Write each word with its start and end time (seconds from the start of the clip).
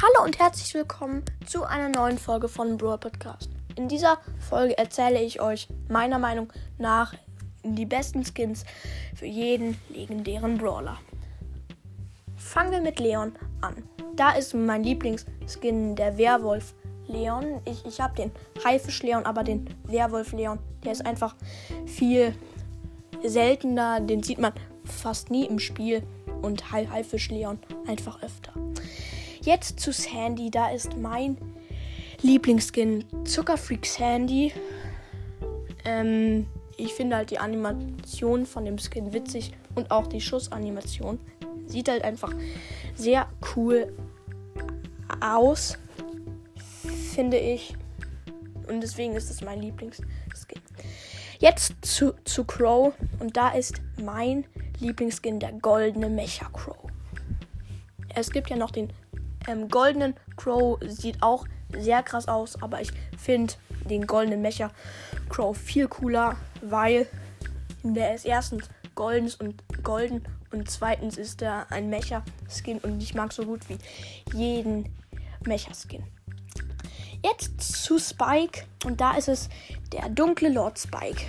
Hallo 0.00 0.24
und 0.24 0.38
herzlich 0.38 0.72
willkommen 0.74 1.24
zu 1.44 1.64
einer 1.64 1.88
neuen 1.88 2.18
Folge 2.18 2.46
von 2.46 2.76
Brawl 2.76 2.98
Podcast. 2.98 3.50
In 3.74 3.88
dieser 3.88 4.18
Folge 4.48 4.78
erzähle 4.78 5.20
ich 5.20 5.40
euch 5.40 5.66
meiner 5.88 6.20
Meinung 6.20 6.52
nach 6.78 7.14
die 7.64 7.84
besten 7.84 8.24
Skins 8.24 8.64
für 9.16 9.26
jeden 9.26 9.76
legendären 9.88 10.56
Brawler. 10.56 10.98
Fangen 12.36 12.70
wir 12.70 12.80
mit 12.80 13.00
Leon 13.00 13.32
an. 13.60 13.82
Da 14.14 14.34
ist 14.36 14.54
mein 14.54 14.84
Lieblingsskin 14.84 15.96
der 15.96 16.16
Werwolf 16.16 16.74
Leon. 17.08 17.60
Ich, 17.64 17.84
ich 17.84 18.00
habe 18.00 18.14
den 18.14 18.30
Haifisch 18.64 19.02
Leon, 19.02 19.26
aber 19.26 19.42
den 19.42 19.68
Werwolf 19.82 20.30
Leon. 20.30 20.60
Der 20.84 20.92
ist 20.92 21.04
einfach 21.04 21.34
viel 21.86 22.36
seltener. 23.24 24.00
Den 24.00 24.22
sieht 24.22 24.38
man 24.38 24.52
fast 24.84 25.32
nie 25.32 25.46
im 25.46 25.58
Spiel. 25.58 26.04
Und 26.42 26.72
Haifisch 26.72 27.30
Leon 27.30 27.58
einfach 27.86 28.22
öfter. 28.22 28.52
Jetzt 29.42 29.80
zu 29.80 29.92
Sandy. 29.92 30.50
Da 30.50 30.70
ist 30.70 30.96
mein 30.96 31.36
Lieblingsskin 32.22 33.04
Zuckerfreak 33.24 33.86
Sandy. 33.86 34.52
Ähm, 35.84 36.46
ich 36.76 36.94
finde 36.94 37.16
halt 37.16 37.30
die 37.30 37.38
Animation 37.38 38.46
von 38.46 38.64
dem 38.64 38.78
Skin 38.78 39.12
witzig 39.12 39.52
und 39.74 39.90
auch 39.90 40.06
die 40.06 40.20
Schussanimation. 40.20 41.18
Sieht 41.66 41.88
halt 41.88 42.02
einfach 42.04 42.34
sehr 42.94 43.28
cool 43.56 43.92
aus, 45.20 45.76
finde 47.12 47.38
ich. 47.38 47.74
Und 48.68 48.80
deswegen 48.80 49.14
ist 49.14 49.30
es 49.30 49.40
mein 49.40 49.60
Lieblingsskin. 49.60 50.62
Jetzt 51.38 51.74
zu, 51.82 52.14
zu 52.24 52.44
Crow. 52.44 52.92
Und 53.20 53.36
da 53.36 53.50
ist 53.50 53.80
mein 54.02 54.44
Lieblingsskin 54.80 55.40
der 55.40 55.52
goldene 55.52 56.08
Mecha 56.08 56.48
Crow. 56.52 56.76
Es 58.14 58.30
gibt 58.30 58.50
ja 58.50 58.56
noch 58.56 58.70
den 58.70 58.92
ähm, 59.46 59.68
goldenen 59.68 60.14
Crow, 60.36 60.78
sieht 60.82 61.22
auch 61.22 61.46
sehr 61.72 62.02
krass 62.02 62.28
aus, 62.28 62.60
aber 62.62 62.80
ich 62.80 62.90
finde 63.16 63.54
den 63.88 64.06
goldenen 64.06 64.42
Mecha 64.42 64.70
Crow 65.28 65.56
viel 65.56 65.88
cooler, 65.88 66.36
weil 66.62 67.06
der 67.82 68.14
ist 68.14 68.24
erstens 68.24 68.68
golden 68.94 69.30
und 69.38 69.62
golden 69.84 70.24
und 70.50 70.70
zweitens 70.70 71.16
ist 71.16 71.42
er 71.42 71.70
ein 71.70 71.88
Mecha 71.88 72.24
Skin 72.48 72.78
und 72.78 73.02
ich 73.02 73.14
mag 73.14 73.32
so 73.32 73.44
gut 73.44 73.60
wie 73.68 73.78
jeden 74.36 74.88
Mecha 75.46 75.72
Skin. 75.74 76.02
Jetzt 77.24 77.60
zu 77.82 77.98
Spike 77.98 78.64
und 78.84 79.00
da 79.00 79.16
ist 79.16 79.28
es 79.28 79.48
der 79.92 80.08
dunkle 80.08 80.48
Lord 80.48 80.78
Spike. 80.78 81.24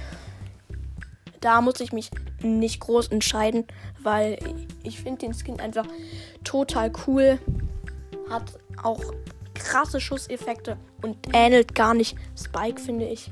Da 1.41 1.61
muss 1.61 1.79
ich 1.79 1.93
mich 1.93 2.11
nicht 2.41 2.79
groß 2.81 3.07
entscheiden, 3.07 3.65
weil 4.01 4.37
ich 4.83 5.01
finde 5.01 5.19
den 5.19 5.33
Skin 5.33 5.59
einfach 5.59 5.85
total 6.43 6.91
cool. 7.07 7.39
Hat 8.29 8.53
auch 8.83 9.01
krasse 9.53 9.99
Schusseffekte 9.99 10.77
und 11.01 11.17
ähnelt 11.33 11.75
gar 11.75 11.93
nicht 11.93 12.15
Spike, 12.35 12.79
finde 12.79 13.05
ich. 13.05 13.31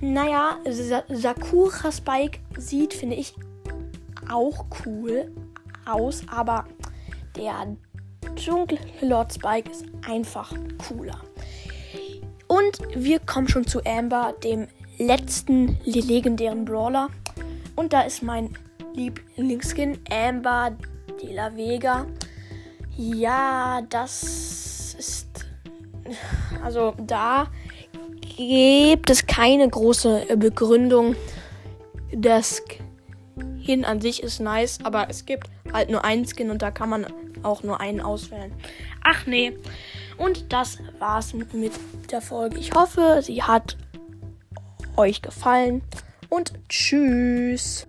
Naja, 0.00 0.58
Sa 0.68 1.04
Sakura 1.08 1.92
Spike 1.92 2.40
sieht, 2.56 2.94
finde 2.94 3.16
ich, 3.16 3.34
auch 4.30 4.66
cool 4.84 5.30
aus, 5.86 6.22
aber 6.28 6.66
der 7.36 7.76
dunkle 8.34 8.78
Lord 9.00 9.32
Spike 9.32 9.70
ist 9.70 9.84
einfach 10.08 10.52
cooler. 10.88 11.20
Und 12.48 12.78
wir 12.94 13.18
kommen 13.20 13.48
schon 13.48 13.66
zu 13.66 13.80
Amber, 13.84 14.34
dem 14.44 14.68
letzten 14.98 15.78
legendären 15.84 16.64
Brawler. 16.64 17.08
Und 17.76 17.92
da 17.92 18.02
ist 18.02 18.22
mein 18.22 18.54
Lieblingsskin 18.94 19.98
Amber 20.10 20.76
de 21.22 21.32
la 21.32 21.56
Vega. 21.56 22.06
Ja, 22.96 23.80
das 23.88 24.94
ist. 24.98 25.28
Also 26.62 26.94
da 26.98 27.46
gibt 28.36 29.08
es 29.08 29.26
keine 29.26 29.68
große 29.68 30.26
Begründung. 30.36 31.16
Das 32.14 32.62
Skin 33.62 33.84
an 33.84 34.00
sich 34.00 34.22
ist 34.22 34.40
nice, 34.40 34.78
aber 34.82 35.08
es 35.08 35.24
gibt 35.24 35.48
halt 35.72 35.90
nur 35.90 36.04
einen 36.04 36.26
Skin 36.26 36.50
und 36.50 36.62
da 36.62 36.70
kann 36.70 36.88
man 36.88 37.06
auch 37.42 37.62
nur 37.62 37.80
einen 37.80 38.00
auswählen. 38.00 38.52
Ach 39.02 39.26
nee. 39.26 39.56
Und 40.18 40.52
das 40.52 40.78
war's 40.98 41.32
mit 41.32 41.48
der 42.10 42.20
Folge. 42.20 42.58
Ich 42.58 42.72
hoffe, 42.72 43.20
sie 43.22 43.42
hat 43.42 43.76
euch 44.96 45.22
gefallen 45.22 45.82
und 46.28 46.52
tschüss. 46.68 47.86